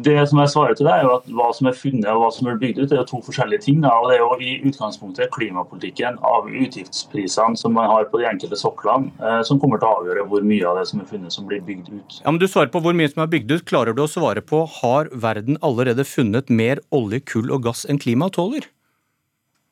Det 0.04 0.14
som 0.30 0.38
jeg 0.44 0.52
svarer 0.52 0.76
til 0.78 0.86
deg 0.86 1.02
er 1.02 1.08
jo 1.08 1.14
at 1.16 1.30
Hva 1.34 1.48
som 1.58 1.70
er 1.70 1.78
funnet 1.78 2.06
og 2.12 2.22
hva 2.22 2.30
som 2.34 2.50
er 2.52 2.60
bygd 2.62 2.84
ut, 2.84 2.92
er 2.92 3.00
jo 3.02 3.06
to 3.10 3.22
forskjellige 3.26 3.64
ting. 3.66 3.80
Da. 3.82 3.96
og 3.98 4.12
Det 4.12 4.18
er 4.18 4.22
jo 4.22 4.36
i 4.46 4.52
utgangspunktet 4.70 5.32
klimapolitikken 5.34 6.20
av 6.26 6.50
utgiftsprisene 6.50 7.58
som 7.58 7.74
man 7.74 7.90
har 7.90 8.06
på 8.12 8.22
de 8.22 8.28
enkelte 8.30 8.60
soklene, 8.60 9.10
eh, 9.18 9.42
som 9.48 9.62
kommer 9.62 9.82
til 9.82 9.90
å 9.90 9.96
avgjøre 10.04 10.28
hvor 10.30 10.46
mye 10.46 10.68
av 10.70 10.78
det 10.78 10.86
som 10.92 11.02
er 11.02 11.10
funnet 11.10 11.34
som 11.34 11.50
blir 11.50 11.64
bygd 11.66 11.90
ut. 11.90 12.20
Ja, 12.22 12.30
men 12.30 12.40
Du 12.40 12.48
svarer 12.48 12.70
på 12.70 12.82
hvor 12.84 12.94
mye 12.94 13.10
som 13.10 13.26
er 13.26 13.32
bygd 13.32 13.56
ut. 13.56 13.66
Klarer 13.66 13.98
du 13.98 14.04
å 14.06 14.12
svare 14.12 14.46
på 14.46 14.62
har 14.80 15.10
verden 15.14 15.58
allerede 15.66 16.06
funnet 16.06 16.54
mer 16.54 16.84
olje, 16.94 17.20
kull 17.26 17.50
og 17.50 17.66
gass 17.66 17.86
enn 17.90 17.98
klimaet 17.98 18.38
tåler? 18.38 18.70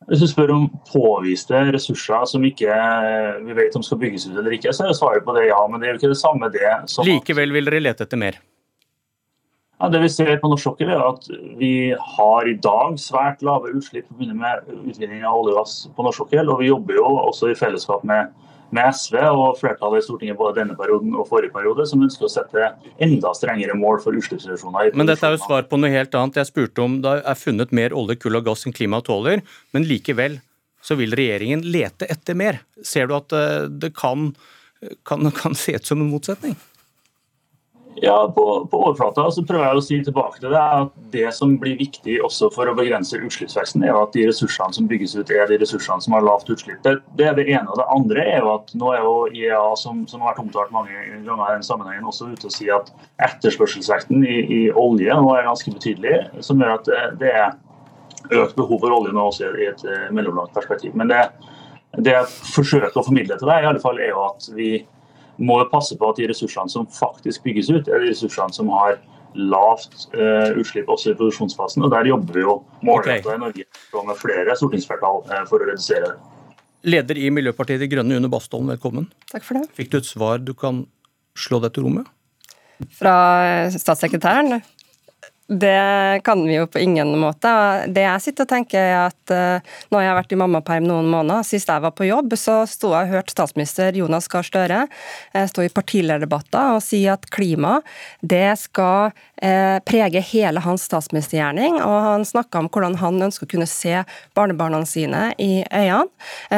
Hvis 0.08 0.22
du 0.24 0.28
spør 0.30 0.54
om 0.56 0.68
påviste 0.90 1.58
ressurser 1.74 2.26
som 2.30 2.44
ikke 2.48 2.74
vi 3.46 3.56
vet 3.58 3.76
om 3.76 3.84
skal 3.84 4.00
bygges 4.02 4.30
ut 4.30 4.38
eller 4.38 4.56
ikke, 4.56 4.74
så 4.74 4.88
er 4.88 4.98
svaret 4.98 5.26
på 5.26 5.34
det 5.38 5.50
ja. 5.50 5.62
Men 5.70 5.82
det 5.82 5.90
er 5.90 5.96
jo 5.96 6.02
ikke 6.02 6.14
det 6.14 6.22
samme 6.22 6.50
det 6.54 6.70
som 6.90 7.06
Likevel 7.06 7.54
vil 7.54 7.68
dere 7.68 7.84
lete 7.84 8.08
etter 8.08 8.18
mer? 8.18 8.40
Ja, 9.78 9.90
det 9.90 10.00
Vi 10.02 10.10
ser 10.10 10.38
på 10.42 10.50
norsk 10.50 10.66
sokkel 10.72 10.90
er 10.90 11.04
at 11.06 11.28
vi 11.60 11.94
har 11.94 12.50
i 12.50 12.56
dag 12.58 12.98
svært 12.98 13.44
lave 13.46 13.76
utslipp 13.78 14.10
med 14.18 14.66
utvinning 14.74 15.22
av 15.22 15.38
olje 15.38 15.54
og 15.54 15.60
gass 15.60 15.76
på 15.94 16.06
norsk 16.06 16.24
sokkel. 16.24 16.50
Og 16.50 16.64
vi 16.64 16.72
jobber 16.72 16.98
jo 16.98 17.06
også 17.06 17.52
i 17.52 17.58
fellesskap 17.58 18.02
med, 18.08 18.32
med, 18.74 18.90
SV 18.90 19.20
og 19.28 19.60
flertallet 19.60 20.02
i 20.02 20.08
Stortinget 20.08 20.40
både 20.40 20.64
denne 20.64 20.78
perioden 20.80 21.14
og 21.14 21.28
forrige 21.30 21.54
periode, 21.54 21.86
som 21.86 22.02
ønsker 22.02 22.26
å 22.26 22.32
sette 22.34 22.72
enda 23.06 23.34
strengere 23.38 23.78
mål 23.78 24.02
for 24.02 24.18
utslippsreduksjoner. 24.18 24.96
Men 24.98 25.12
dette 25.12 25.30
er 25.30 25.38
jo 25.38 25.44
svar 25.46 25.70
på 25.70 25.78
noe 25.78 25.94
helt 25.94 26.18
annet. 26.18 26.42
Jeg 26.42 26.50
spurte 26.50 26.82
om 26.82 26.98
det 27.06 27.14
er 27.22 27.38
funnet 27.38 27.76
mer 27.78 27.94
olje, 27.94 28.18
kull 28.24 28.40
og 28.42 28.50
gass 28.50 28.66
enn 28.66 28.74
klimaet 28.74 29.06
tåler, 29.12 29.46
men 29.78 29.86
likevel 29.86 30.40
så 30.82 30.98
vil 30.98 31.14
regjeringen 31.18 31.62
lete 31.68 32.10
etter 32.10 32.38
mer. 32.38 32.64
Ser 32.86 33.10
du 33.10 33.14
at 33.18 33.36
eh, 33.36 33.70
det 33.70 33.92
kan, 33.98 34.32
kan, 35.06 35.30
kan 35.38 35.58
se 35.58 35.78
ut 35.78 35.86
som 35.86 36.02
en 36.02 36.10
motsetning? 36.10 36.58
Ja, 38.02 38.32
På, 38.36 38.68
på 38.72 38.78
overflata 38.78 39.24
så 39.32 39.42
prøver 39.48 39.66
jeg 39.66 39.78
å 39.80 39.82
si 39.82 39.98
tilbake 40.06 40.38
til 40.42 40.52
det 40.54 40.62
at 40.62 40.92
det 41.14 41.32
som 41.34 41.56
blir 41.58 41.80
viktig 41.80 42.20
også 42.26 42.52
for 42.54 42.70
å 42.70 42.76
begrense 42.78 43.18
utslippsveksten, 43.18 43.86
er 43.88 43.98
at 43.98 44.14
de 44.14 44.28
ressursene 44.30 44.76
som 44.76 44.90
bygges 44.90 45.16
ut, 45.18 45.32
er 45.34 45.50
de 45.50 45.58
ressursene 45.64 46.06
som 46.06 46.14
har 46.14 46.26
lavt 46.26 46.52
utslipp. 46.54 46.78
Det, 46.86 46.94
det 47.18 47.26
er 47.32 47.38
det 47.40 47.48
ene. 47.48 47.66
og 47.74 47.80
Det 47.82 47.88
andre 47.96 48.26
er 48.36 48.46
jo 48.46 48.52
at 48.54 48.74
nå 48.78 48.92
er 48.94 49.02
jo 49.02 49.14
IEA, 49.32 49.64
som, 49.82 50.04
som 50.10 50.22
har 50.22 50.36
vært 50.36 50.44
omtalt 50.46 50.76
mange 50.76 50.94
ganger 51.26 51.42
i 51.48 51.56
den 51.56 51.66
sammenhengen, 51.66 52.06
også 52.12 52.30
ute 52.36 52.52
og 52.52 52.54
sier 52.54 52.78
at 52.78 52.92
etterspørselsvekten 53.32 54.22
i, 54.22 54.38
i, 54.46 54.60
olje 54.78 55.18
nå 55.18 55.34
er 55.34 55.48
ganske 55.50 55.74
betydelig, 55.74 56.20
som 56.46 56.62
gjør 56.62 56.76
at 56.76 56.92
det, 56.92 57.02
det 57.24 57.32
er 57.34 58.44
økt 58.44 58.60
behov 58.60 58.84
for 58.84 58.94
olje 58.94 59.16
nå 59.16 59.26
også 59.32 59.50
i 59.58 59.72
et 59.72 59.82
eh, 59.90 60.06
mellomlangt 60.14 60.54
perspektiv. 60.54 60.94
Men 61.00 61.10
det, 61.10 61.24
det 61.98 62.14
jeg 62.14 62.30
forsøker 62.54 62.94
å 62.94 63.06
formidle 63.08 63.40
til 63.40 63.50
deg, 63.50 63.66
i 63.66 63.72
alle 63.72 63.82
fall 63.82 63.98
er 63.98 64.14
jo 64.14 64.22
at 64.28 64.52
vi 64.54 64.72
må 65.38 65.60
passe 65.72 65.98
på 65.98 66.10
at 66.10 66.20
de 66.20 66.28
ressursene 66.32 66.72
som 66.72 66.88
faktisk 66.90 67.46
bygges 67.46 67.70
ut, 67.70 67.88
er 67.88 68.04
de 68.04 68.12
ressursene 68.12 68.54
som 68.56 68.72
har 68.74 68.98
lavt 69.38 70.08
eh, 70.18 70.56
utslipp 70.58 70.90
også 70.90 71.12
i 71.12 71.18
produksjonsfasen. 71.18 71.84
og 71.86 71.94
Der 71.94 72.10
jobber 72.10 72.40
vi 72.40 72.46
jo 72.46 72.56
målrettet 72.82 73.28
okay. 73.28 73.38
i 73.38 73.44
Norge 73.44 74.08
med 74.08 74.20
flere 74.22 74.58
stortingsflertall 74.58 75.24
eh, 75.30 75.44
for 75.50 75.62
å 75.62 75.70
redusere 75.70 76.10
det. 76.10 76.34
Leder 76.88 77.20
i 77.20 77.30
Miljøpartiet 77.34 77.82
De 77.82 77.90
Grønne, 77.92 78.18
Une 78.18 78.30
Bastholm, 78.32 78.70
velkommen. 78.72 79.10
Takk 79.32 79.46
for 79.46 79.60
det. 79.60 79.68
Fikk 79.78 79.92
du 79.92 80.00
et 80.00 80.10
svar 80.10 80.42
du 80.42 80.54
kan 80.58 80.86
slå 81.38 81.60
deg 81.62 81.76
til 81.76 81.88
ro 81.88 81.94
med? 82.00 82.10
Fra 82.94 83.16
statssekretæren? 83.74 84.62
Det 85.48 86.22
kan 86.24 86.42
vi 86.44 86.58
jo 86.58 86.68
på 86.68 86.80
ingen 86.80 87.14
måte. 87.20 87.50
Det 87.88 88.04
jeg 88.04 88.24
sitter 88.24 88.44
og 88.44 88.52
tenker 88.52 88.82
er 88.82 88.98
at 89.06 89.32
Når 89.32 89.92
Nå 89.92 90.00
har 90.00 90.06
jeg 90.06 90.18
vært 90.18 90.34
i 90.34 90.40
mammaperm 90.40 90.88
noen 90.88 91.08
måneder. 91.12 91.46
Sist 91.48 91.72
jeg 91.72 91.84
var 91.84 91.94
på 91.96 92.08
jobb, 92.08 92.36
så 92.40 92.60
sto 92.68 92.92
jeg 92.92 93.08
og 93.08 93.16
hørte 93.16 93.34
statsminister 93.34 93.96
Jonas 93.96 94.28
Gahr 94.32 94.46
Støre 94.46 94.84
uh, 94.88 95.46
stå 95.48 95.64
i 95.66 95.72
partilederdebatter 95.72 96.76
og 96.76 96.84
si 96.84 97.02
at 97.10 97.28
klima 97.32 97.78
det 98.20 98.58
skal 98.60 99.14
uh, 99.14 99.78
prege 99.88 100.24
hele 100.34 100.64
hans 100.64 100.88
statsministergjerning. 100.90 101.80
Og 101.80 101.98
han 102.10 102.28
snakka 102.28 102.64
om 102.64 102.72
hvordan 102.72 103.00
han 103.02 103.28
ønsker 103.30 103.48
å 103.48 103.54
kunne 103.56 103.70
se 103.72 104.04
barnebarna 104.38 104.84
sine 104.88 105.30
i 105.40 105.64
øynene. 105.64 106.08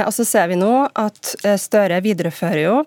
og 0.05 0.13
så 0.15 0.25
ser 0.25 0.49
vi 0.49 0.57
nå 0.59 0.73
at 0.97 1.35
Støre 1.61 1.99
viderefører 2.03 2.63
jo 2.63 2.79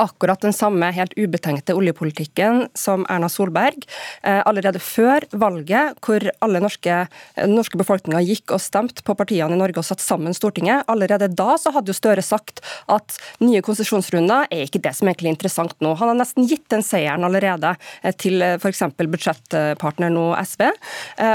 akkurat 0.00 0.40
den 0.40 0.52
samme 0.52 0.88
helt 0.96 1.12
ubetenkte 1.16 1.74
oljepolitikken 1.76 2.68
som 2.78 3.04
Erna 3.12 3.28
Solberg 3.28 3.84
eh, 4.22 4.40
allerede 4.46 4.80
før 4.82 5.26
valget, 5.36 5.98
hvor 6.04 6.24
alle 6.44 6.62
norske, 6.64 6.96
den 7.36 7.50
eh, 7.50 7.52
norske 7.52 7.78
befolkninga 7.80 8.22
gikk 8.24 8.54
og 8.56 8.62
stemte 8.64 9.04
på 9.04 9.16
partiene 9.18 9.56
i 9.56 9.60
Norge 9.60 9.82
og 9.82 9.86
satt 9.86 10.02
sammen 10.02 10.34
Stortinget. 10.36 10.86
Allerede 10.90 11.28
da 11.28 11.58
så 11.60 11.74
hadde 11.74 11.92
jo 11.92 11.98
Støre 11.98 12.24
sagt 12.24 12.62
at 12.90 13.18
nye 13.44 13.62
konsesjonsrunder 13.64 14.48
er 14.52 14.64
ikke 14.66 14.82
det 14.82 14.94
som 14.96 15.06
er 15.06 15.14
egentlig 15.14 15.34
interessant 15.34 15.76
nå. 15.84 15.94
Han 16.00 16.10
har 16.10 16.18
nesten 16.18 16.48
gitt 16.48 16.66
den 16.72 16.84
seieren 16.84 17.26
allerede 17.26 17.74
eh, 18.02 18.16
til 18.16 18.42
f.eks. 18.56 18.82
budsjettpartner 19.04 20.12
nå 20.12 20.30
SV. 20.40 20.64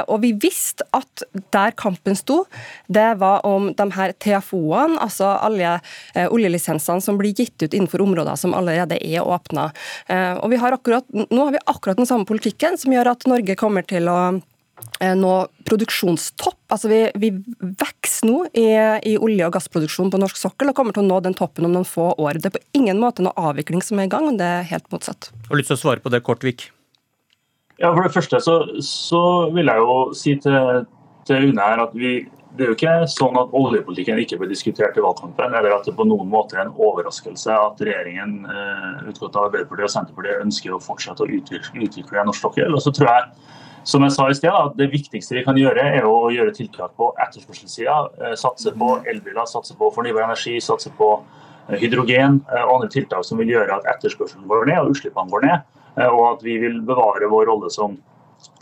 Og 0.09 0.17
vi 0.23 0.31
visste 0.41 0.85
at 0.95 1.23
der 1.53 1.73
kampen 1.77 2.17
sto, 2.17 2.41
det 2.91 3.07
var 3.21 3.45
om 3.47 3.69
de 3.77 3.85
her 3.95 4.13
TFO-ene, 4.21 4.97
altså 5.01 5.29
alle 5.37 5.77
oljelisensene 6.33 7.03
som 7.03 7.17
blir 7.19 7.35
gitt 7.37 7.61
ut 7.61 7.73
innenfor 7.73 8.03
områder 8.03 8.38
som 8.39 8.55
allerede 8.57 8.99
er 8.99 9.25
åpna. 9.25 9.69
Eh, 10.07 10.37
og 10.39 10.49
vi 10.53 10.61
har 10.61 10.75
akkurat, 10.75 11.05
nå 11.13 11.41
har 11.45 11.55
vi 11.55 11.65
akkurat 11.65 11.99
den 11.99 12.09
samme 12.09 12.27
politikken 12.29 12.79
som 12.79 12.95
gjør 12.95 13.13
at 13.13 13.27
Norge 13.29 13.57
kommer 13.59 13.85
til 13.87 14.09
å 14.11 14.19
eh, 14.99 15.15
nå 15.17 15.35
produksjonstopp. 15.69 16.59
Altså 16.71 16.91
vi, 16.91 17.03
vi 17.19 17.31
vokser 17.59 18.29
nå 18.29 18.39
i, 18.53 18.67
i, 19.11 19.15
olje- 19.19 19.47
og 19.47 19.55
gassproduksjon 19.57 20.11
på 20.13 20.21
norsk 20.21 20.39
sokkel 20.39 20.71
og 20.71 20.79
kommer 20.79 20.95
til 20.95 21.05
å 21.05 21.09
nå 21.11 21.21
den 21.25 21.37
toppen 21.37 21.67
om 21.67 21.75
noen 21.75 21.87
få 21.87 22.11
år. 22.15 22.39
Det 22.41 22.51
er 22.51 22.57
på 22.57 22.65
ingen 22.81 23.01
måte 23.01 23.25
noe 23.25 23.35
avvikling 23.37 23.83
som 23.85 24.01
er 24.01 24.09
i 24.09 24.13
gang, 24.13 24.27
men 24.31 24.41
det 24.41 24.49
er 24.59 24.67
helt 24.73 24.89
motsatt. 24.93 25.31
Har 25.49 25.59
lyst 25.59 25.73
til 25.73 25.79
å 25.79 25.83
svare 25.85 26.03
på 26.03 26.13
det, 26.13 26.23
Kortvik? 26.25 26.69
Ja, 27.79 27.93
For 27.93 28.03
det 28.03 28.11
første 28.11 28.41
så, 28.43 28.55
så 28.83 29.23
vil 29.55 29.71
jeg 29.71 29.79
jo 29.79 29.99
si 30.17 30.35
til, 30.43 30.83
til 31.27 31.51
Une 31.51 31.63
her 31.63 31.79
at 31.85 31.93
vi, 31.95 32.17
det 32.59 32.65
er 32.65 32.71
jo 32.73 32.75
ikke 32.75 32.93
sånn 33.07 33.37
at 33.39 33.53
oljepolitikken 33.55 34.19
ikke 34.19 34.37
ble 34.41 34.49
diskutert 34.49 34.97
i 34.99 35.03
valgkampen, 35.03 35.53
eller 35.55 35.77
at 35.77 35.85
det 35.87 35.93
på 35.95 36.05
noen 36.07 36.27
måte 36.27 36.57
er 36.57 36.65
en 36.65 36.73
overraskelse 36.75 37.53
at 37.55 37.79
regjeringen 37.79 38.33
eh, 38.51 38.97
utgått 39.07 39.37
av 39.39 39.47
Arbeiderpartiet 39.47 39.87
og 39.87 39.93
Senterpartiet 39.93 40.43
ønsker 40.43 40.75
å 40.75 40.81
fortsette 40.83 41.23
å 41.23 41.29
utvikle, 41.39 41.85
utvikle 41.87 42.25
norsk 42.27 42.43
sokkel. 42.43 42.75
Og 42.75 42.83
så 42.83 42.91
tror 42.95 43.07
jeg, 43.13 43.47
som 43.87 44.03
jeg 44.03 44.15
sa 44.17 44.25
i 44.27 44.35
sted, 44.35 44.51
at 44.51 44.75
det 44.75 44.89
viktigste 44.91 45.37
vi 45.37 45.45
kan 45.47 45.59
gjøre, 45.59 45.85
er 46.01 46.07
å 46.09 46.17
gjøre 46.35 46.51
tiltak 46.57 46.97
på 46.99 47.13
etterspørselssida. 47.27 47.95
Eh, 48.19 48.35
satse 48.43 48.75
på 48.83 48.91
elbiler, 49.07 49.47
satse 49.47 49.79
på 49.79 49.93
fornybar 49.95 50.27
energi, 50.27 50.57
satse 50.63 50.91
på 50.99 51.13
eh, 51.15 51.79
hydrogen 51.79 52.41
og 52.65 52.75
andre 52.75 52.91
tiltak 52.91 53.23
som 53.23 53.39
vil 53.39 53.55
gjøre 53.55 53.79
at 53.79 53.87
etterspørselen 53.95 54.51
går 54.51 54.67
ned 54.73 54.83
og 54.83 54.97
utslippene 54.97 55.31
går 55.31 55.47
ned. 55.47 55.75
Og 55.99 56.21
at 56.29 56.43
vi 56.45 56.53
vil 56.61 56.77
bevare 56.85 57.27
vår 57.31 57.47
rolle 57.49 57.71
som 57.73 57.97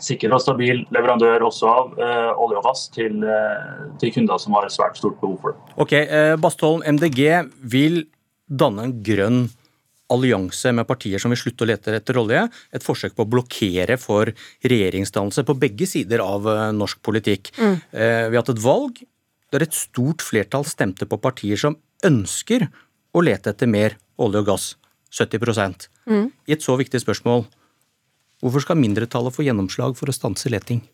sikker 0.02 0.32
og 0.34 0.42
stabil 0.42 0.84
leverandør 0.94 1.44
også 1.48 1.70
av 1.70 2.00
eh, 2.02 2.30
olje 2.38 2.60
og 2.60 2.66
gass 2.68 2.84
til, 2.94 3.22
eh, 3.22 3.86
til, 4.00 4.12
kunder 4.14 4.40
som 4.42 4.56
har 4.58 4.68
svært 4.72 4.98
stort 5.00 5.18
behov 5.20 5.38
for 5.42 5.54
det. 5.54 5.76
Ok, 5.84 5.94
eh, 5.98 6.34
Bastholm, 6.40 6.84
MDG 6.86 7.22
vil 7.62 8.04
danne 8.48 8.88
en 8.88 8.94
grønn 9.04 9.40
allianse 10.12 10.72
med 10.72 10.86
partier 10.88 11.20
som 11.20 11.32
vil 11.32 11.40
slutte 11.40 11.64
å 11.64 11.68
lete 11.68 11.92
etter 11.98 12.18
olje. 12.20 12.46
Et 12.74 12.84
forsøk 12.84 13.16
på 13.16 13.26
å 13.26 13.30
blokkere 13.30 13.98
for 14.00 14.30
regjeringsdannelse 14.64 15.44
på 15.48 15.56
begge 15.60 15.88
sider 15.90 16.24
av 16.24 16.48
eh, 16.48 16.64
norsk 16.76 17.02
politikk. 17.04 17.52
Mm. 17.58 17.76
Eh, 17.92 18.24
vi 18.28 18.36
har 18.36 18.42
hatt 18.42 18.54
et 18.54 18.64
valg 18.64 19.02
der 19.52 19.64
et 19.64 19.76
stort 19.76 20.24
flertall 20.24 20.66
stemte 20.68 21.08
på 21.08 21.20
partier 21.20 21.60
som 21.60 21.78
ønsker 22.04 22.66
å 23.16 23.24
lete 23.24 23.52
etter 23.52 23.70
mer 23.70 23.96
olje 24.20 24.42
og 24.42 24.52
gass. 24.52 24.66
70 25.14 25.88
mm. 26.04 26.26
I 26.48 26.52
et 26.52 26.64
så 26.64 26.74
viktig 26.76 27.00
spørsmål, 27.00 27.46
Hvorfor 28.38 28.62
skal 28.62 28.78
mindretallet 28.78 29.34
få 29.34 29.42
gjennomslag 29.46 29.96
for 29.98 30.10
å 30.10 30.14
stanse 30.14 30.50
leting? 30.52 30.84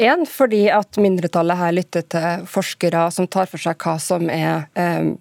En, 0.00 0.24
fordi 0.26 0.64
at 0.72 0.96
mindretallet 0.96 1.58
her 1.58 1.74
lytter 1.76 2.04
til 2.14 2.46
forskere 2.48 3.04
som 3.12 3.28
tar 3.30 3.50
for 3.50 3.60
seg 3.60 3.76
hva 3.84 3.98
som 4.00 4.30
er 4.32 4.64
eh, 4.78 5.12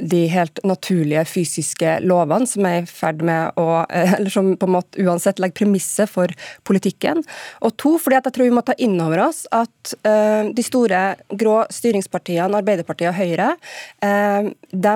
de 0.00 0.20
helt 0.30 0.60
naturlige 0.64 1.24
fysiske 1.28 1.96
lovene 2.04 2.48
som 2.48 2.66
er 2.68 2.82
i 2.82 2.88
ferd 2.88 3.24
med 3.26 3.58
å 3.60 3.82
eh, 3.88 4.14
Eller 4.18 4.32
som 4.32 4.52
på 4.60 4.68
en 4.68 4.74
måte 4.76 5.00
uansett 5.02 5.40
legger 5.40 5.62
premisset 5.62 6.10
for 6.10 6.30
politikken. 6.68 7.22
Og 7.64 7.74
to, 7.80 7.94
fordi 7.98 8.18
at 8.18 8.28
jeg 8.28 8.36
tror 8.36 8.48
vi 8.50 8.54
må 8.58 8.64
ta 8.66 8.76
inn 8.78 8.98
over 9.00 9.22
oss 9.24 9.42
at 9.54 9.94
uh, 10.04 10.50
de 10.52 10.64
store 10.64 11.00
grå 11.38 11.56
styringspartiene, 11.72 12.58
Arbeiderpartiet 12.60 13.10
og 13.10 13.16
Høyre, 13.16 13.48
de 14.00 14.94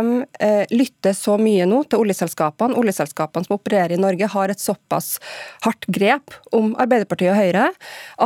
lytter 0.74 1.14
så 1.16 1.36
mye 1.40 1.66
nå 1.68 1.82
til 1.88 2.02
oljeselskapene. 2.02 2.76
Oljeselskapene 2.80 3.46
som 3.46 3.56
opererer 3.56 3.94
i 3.96 4.00
Norge, 4.00 4.28
har 4.34 4.52
et 4.52 4.60
såpass 4.62 5.16
hardt 5.64 5.86
grep 5.94 6.34
om 6.56 6.72
Arbeiderpartiet 6.80 7.32
og 7.32 7.38
Høyre 7.38 7.70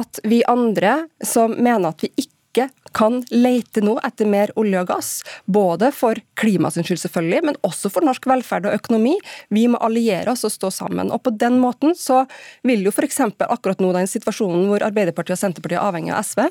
at 0.00 0.20
vi 0.28 0.40
andre 0.50 0.87
som 1.24 1.54
mener 1.56 1.90
at 1.90 2.04
vi 2.04 2.12
ikke 2.16 2.68
kan 2.96 3.20
leite 3.30 3.82
nå 3.84 3.98
etter 4.06 4.26
mer 4.26 4.50
olje 4.58 4.80
og 4.82 4.88
gass. 4.90 5.10
Både 5.46 5.90
for 5.94 6.18
klimaets 6.40 6.80
skyld, 6.80 7.00
selvfølgelig, 7.04 7.42
men 7.50 7.58
også 7.66 7.90
for 7.92 8.06
norsk 8.06 8.26
velferd 8.30 8.66
og 8.70 8.78
økonomi. 8.78 9.14
Vi 9.54 9.66
må 9.70 9.80
alliere 9.84 10.32
oss 10.32 10.46
og 10.48 10.54
stå 10.54 10.72
sammen. 10.74 11.12
Og 11.14 11.22
På 11.22 11.34
den 11.34 11.60
måten 11.62 11.94
så 11.98 12.24
vil 12.66 12.86
jo 12.86 12.94
f.eks. 12.94 13.20
akkurat 13.46 13.84
nå 13.84 13.92
den 13.94 14.10
situasjonen 14.10 14.66
hvor 14.70 14.86
Arbeiderpartiet 14.86 15.36
og 15.36 15.42
Senterpartiet 15.44 15.78
er 15.78 15.86
avhengig 15.86 16.16
av 16.16 16.26
SV, 16.26 16.48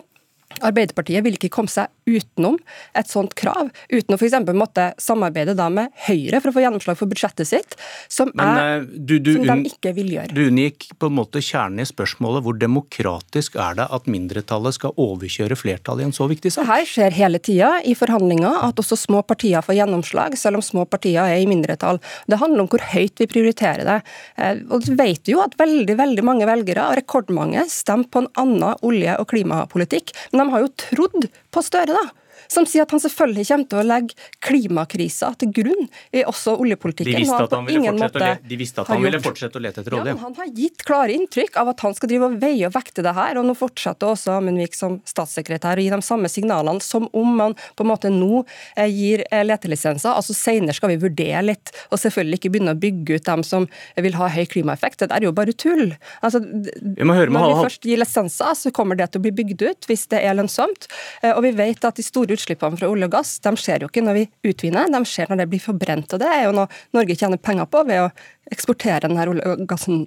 Arbeiderpartiet 0.64 1.26
vil 1.26 1.36
ikke 1.38 1.52
komme 1.54 1.72
seg 1.72 1.92
utenom 2.08 2.58
et 2.98 3.10
sånt 3.10 3.36
krav, 3.38 3.70
uten 3.92 4.16
å 4.16 4.20
f.eks. 4.20 4.38
måtte 4.58 4.90
samarbeide 5.02 5.56
da 5.58 5.68
med 5.74 5.94
Høyre 6.08 6.40
for 6.42 6.52
å 6.52 6.56
få 6.56 6.64
gjennomslag 6.64 6.98
for 7.00 7.12
budsjettet 7.12 7.50
sitt, 7.50 7.76
som, 8.12 8.32
Men, 8.38 8.48
er, 8.48 8.82
eh, 8.82 8.88
du, 8.98 9.18
du, 9.20 9.34
som 9.36 9.48
de 9.48 9.72
ikke 9.72 9.94
vil 9.98 10.14
gjøre. 10.16 10.34
Du 10.36 10.44
unngikk 10.48 10.90
på 11.00 11.10
en 11.10 11.18
måte 11.18 11.42
kjernen 11.44 11.84
i 11.84 11.88
spørsmålet. 11.88 12.44
Hvor 12.46 12.58
demokratisk 12.60 13.58
er 13.60 13.78
det 13.80 13.88
at 13.94 14.10
mindretallet 14.12 14.78
skal 14.78 14.96
overkjøre 14.98 15.58
flertallet 15.60 16.06
i 16.06 16.10
en 16.10 16.16
så 16.16 16.30
viktig 16.30 16.54
sak? 16.54 16.68
Her 16.70 16.88
skjer 16.88 17.16
hele 17.18 17.42
tida 17.44 17.74
i 17.86 17.96
forhandlinger 17.98 18.64
at 18.68 18.80
også 18.82 18.98
små 19.00 19.24
partier 19.28 19.64
får 19.66 19.80
gjennomslag, 19.80 20.38
selv 20.40 20.62
om 20.62 20.66
små 20.66 20.88
partier 20.90 21.26
er 21.26 21.42
i 21.42 21.50
mindretall. 21.50 22.02
Det 22.28 22.40
handler 22.42 22.66
om 22.66 22.72
hvor 22.72 22.84
høyt 22.94 23.22
vi 23.22 23.30
prioriterer 23.32 23.88
det. 23.88 24.00
Eh, 24.38 24.64
og 24.72 24.86
du 24.86 24.94
vet 24.98 25.28
jo 25.30 25.42
at 25.44 25.58
veldig, 25.60 25.98
veldig 26.00 26.26
mange 26.26 26.48
velgere, 26.50 26.90
rekordmange, 27.02 27.68
stemte 27.72 28.14
på 28.14 28.24
en 28.24 28.32
annen 28.40 28.86
olje- 28.86 29.18
og 29.20 29.30
klimapolitikk. 29.32 30.14
Men 30.32 30.44
de 30.44 30.54
har 30.54 30.66
jo 30.66 30.74
trodd 30.88 31.30
på 31.58 31.66
Støre, 31.66 31.98
da 31.98 32.27
som 32.52 32.68
sier 32.68 32.86
at 32.86 32.94
han 32.96 33.02
selvfølgelig 33.04 33.48
kommer 33.50 33.70
til 33.72 33.82
å 33.82 33.86
legge 33.88 34.30
klimakrisa 34.44 35.32
til 35.42 35.52
grunn 35.56 35.88
i 36.16 36.24
også 36.28 36.56
oljepolitikken. 36.62 37.14
De 37.18 37.24
visste 37.24 37.42
at 37.44 37.56
han 37.56 37.68
ville, 37.68 37.94
fortsette, 37.98 38.32
de 38.48 38.60
visste 38.60 38.84
at 38.84 38.92
han 38.92 39.04
ville 39.04 39.22
fortsette 39.24 39.60
å 39.60 39.64
lete 39.64 39.84
etter 39.84 39.98
olje. 39.98 40.14
Ja, 40.14 40.22
han 40.24 40.38
har 40.40 40.52
gitt 40.56 40.86
klare 40.88 41.16
inntrykk 41.18 41.60
av 41.62 41.74
at 41.74 41.84
han 41.86 41.98
skal 41.98 42.12
drive 42.12 42.30
og 42.32 42.38
veie 42.42 42.70
og 42.70 42.76
vekte 42.76 43.06
det 43.06 43.14
her. 43.18 43.40
og 43.40 43.48
Nå 43.48 43.56
fortsetter 43.58 44.14
også 44.14 44.38
Amundvik 44.38 44.78
som 44.78 45.00
statssekretær 45.08 45.80
å 45.80 45.86
gi 45.86 45.92
de 45.94 46.02
samme 46.06 46.32
signalene 46.32 46.84
som 46.84 47.08
om 47.18 47.36
man 47.38 47.56
på 47.78 47.86
en 47.86 47.92
måte 47.92 48.12
nå 48.14 48.44
eh, 48.76 48.88
gir 48.88 49.24
eh, 49.30 49.44
letelisenser. 49.46 50.14
altså 50.14 50.36
Senere 50.38 50.76
skal 50.78 50.94
vi 50.94 51.00
vurdere 51.02 51.44
litt, 51.46 51.74
og 51.92 52.02
selvfølgelig 52.02 52.42
ikke 52.42 52.54
begynne 52.56 52.76
å 52.76 52.82
bygge 52.82 53.20
ut 53.20 53.28
dem 53.28 53.44
som 53.46 53.68
vil 53.96 54.18
ha 54.20 54.30
høy 54.32 54.46
klimaeffekt. 54.50 55.04
Det 55.04 55.14
er 55.14 55.28
jo 55.28 55.34
bare 55.36 55.56
tull. 55.58 55.92
Altså, 56.26 56.42
vi 56.42 57.08
når 57.08 57.28
vi 57.34 57.66
først 57.66 57.88
gir 57.88 58.02
lisenser, 58.02 58.54
så 58.58 58.74
kommer 58.76 58.98
det 59.00 59.10
til 59.12 59.22
å 59.22 59.26
bli 59.28 59.34
bygd 59.42 59.66
ut 59.66 59.90
hvis 59.90 60.08
det 60.12 60.22
er 60.24 60.38
lønnsomt. 60.38 60.90
Eh, 61.22 61.34
og 61.34 61.44
vi 61.46 61.54
vet 61.58 61.88
at 61.88 62.00
de 62.00 62.06
store 62.06 62.37
utslippene 62.38 62.80
fra 62.80 62.90
olje 62.94 63.10
og 63.10 63.16
gass 63.18 63.38
de 63.44 63.54
skjer 63.60 63.84
jo 63.84 63.92
ikke 63.92 64.06
når 64.06 64.20
vi 64.22 64.26
utvinner, 64.52 64.92
de 64.94 65.02
skjer 65.10 65.32
når 65.32 65.44
det 65.44 65.50
blir 65.52 65.64
forbrent. 65.64 66.14
og 66.14 66.22
Det 66.22 66.30
er 66.30 66.46
jo 66.46 66.56
noe 66.56 66.70
Norge 66.96 67.18
tjener 67.18 67.42
penger 67.42 67.70
på 67.74 67.84
ved 67.90 68.06
å 68.06 68.12
eksportere 68.54 69.08
denne 69.08 69.28
olje 69.34 69.54
og 69.54 69.66
gassen 69.70 70.06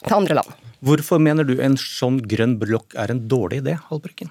til 0.00 0.16
andre 0.16 0.38
land. 0.40 0.58
Hvorfor 0.84 1.20
mener 1.20 1.44
du 1.44 1.58
en 1.60 1.76
sånn 1.76 2.22
grønn 2.24 2.56
blokk 2.60 2.94
er 2.96 3.12
en 3.12 3.26
dårlig 3.28 3.60
idé, 3.64 3.76
Halbrekken? 3.90 4.30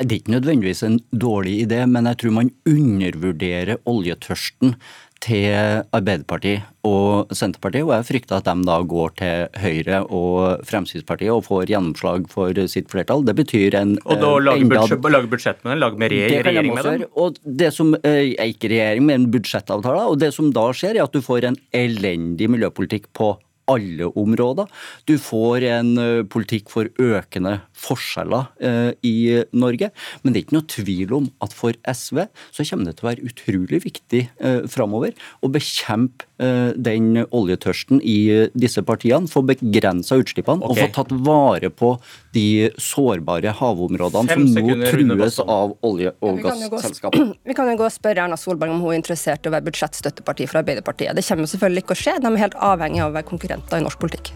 Det 0.00 0.14
er 0.14 0.22
ikke 0.22 0.32
nødvendigvis 0.32 0.82
en 0.86 0.98
dårlig 1.12 1.58
idé, 1.66 1.84
men 1.84 2.08
jeg 2.08 2.22
tror 2.22 2.32
man 2.32 2.50
undervurderer 2.64 3.76
oljetørsten 3.84 4.74
til 5.20 5.82
Arbeiderpartiet 5.92 6.64
og 6.88 7.28
Senterpartiet, 7.36 7.84
og 7.84 7.92
jeg 7.92 8.06
frykter 8.08 8.38
at 8.38 8.46
de 8.48 8.64
da 8.64 8.78
går 8.88 9.10
til 9.18 9.58
Høyre 9.60 9.98
og 10.08 10.64
Fremskrittspartiet 10.68 11.34
og 11.34 11.44
får 11.44 11.68
gjennomslag 11.74 12.24
for 12.32 12.56
sitt 12.72 12.88
flertall. 12.92 13.26
Det 13.28 13.36
betyr 13.36 13.76
en 13.82 13.98
Og 14.06 14.22
da 14.22 14.32
lage, 14.40 14.64
enda, 14.64 14.80
budsjett, 14.80 15.10
lage 15.12 15.30
budsjett 15.34 15.60
med 15.64 15.74
dem? 15.74 15.82
Lage 15.84 16.00
med 16.00 16.14
regjering 16.14 16.72
med 16.72 16.88
dem? 16.88 17.04
Og 17.20 17.36
det 17.44 17.72
som, 17.76 17.94
eh, 18.00 18.32
Ikke 18.40 18.72
regjering, 18.72 19.04
men 19.04 19.30
budsjettavtaler. 19.30 20.08
Og 20.08 20.18
det 20.18 20.32
som 20.32 20.50
da 20.50 20.70
skjer, 20.72 20.96
er 20.96 21.04
at 21.04 21.12
du 21.12 21.20
får 21.20 21.44
en 21.44 21.56
elendig 21.74 22.48
miljøpolitikk 22.48 23.12
på 23.12 23.36
alle 23.70 24.08
områder. 24.18 24.66
Du 25.04 25.18
får 25.18 25.66
en 25.68 25.98
eh, 25.98 26.22
politikk 26.24 26.70
for 26.72 26.88
økende 26.98 27.60
forskjeller 27.80 28.50
eh, 28.60 28.90
i 29.06 29.16
Norge. 29.56 29.90
Men 30.22 30.32
det 30.32 30.40
er 30.40 30.46
ikke 30.46 30.58
noe 30.58 30.70
tvil 30.70 31.14
om 31.16 31.28
at 31.44 31.54
for 31.56 31.76
SV 31.88 32.22
så 32.52 32.66
kommer 32.68 32.90
det 32.90 32.98
til 32.98 33.06
å 33.06 33.10
være 33.10 33.28
utrolig 33.30 33.82
viktig 33.86 34.22
eh, 34.26 34.60
framover 34.70 35.16
å 35.40 35.50
bekjempe 35.52 36.28
eh, 36.42 36.72
den 36.76 37.24
oljetørsten 37.26 38.02
i 38.04 38.18
disse 38.54 38.84
partiene, 38.86 39.30
få 39.30 39.42
begrensa 39.46 40.18
utslippene 40.20 40.64
okay. 40.64 40.70
og 40.70 40.80
få 40.82 40.88
tatt 41.00 41.14
vare 41.26 41.72
på 41.72 41.94
de 42.36 42.70
sårbare 42.80 43.54
havområdene 43.60 44.30
Fem 44.30 44.46
som 44.52 44.68
nå 44.68 44.90
trues 44.90 45.40
av 45.42 45.74
olje- 45.86 46.14
og 46.20 46.42
gasselskaper. 46.44 47.32
Vi 47.48 47.56
kan 47.56 47.70
jo 47.72 47.78
gå 47.80 47.88
og 47.88 47.94
spørre 47.94 48.26
Erna 48.26 48.38
Solberg 48.40 48.74
om 48.74 48.84
hun 48.84 48.94
er 48.94 49.00
interessert 49.00 49.46
i 49.46 49.50
å 49.50 49.54
være 49.56 49.66
budsjettstøtteparti 49.70 50.48
for 50.50 50.62
Arbeiderpartiet. 50.62 51.16
Det 51.16 51.26
kommer 51.26 51.50
selvfølgelig 51.50 51.86
ikke 51.86 51.96
å 51.96 52.02
skje. 52.04 52.18
De 52.20 52.30
er 52.30 52.44
helt 52.44 52.58
avhengig 52.70 53.04
av 53.04 53.12
å 53.12 53.18
være 53.18 53.30
konkurrenter 53.30 53.80
i 53.80 53.86
norsk 53.86 54.02
politikk. 54.02 54.34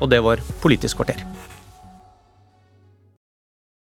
Og 0.00 0.10
det 0.12 0.20
var 0.24 0.42
Politisk 0.60 1.00
kvarter. 1.00 1.22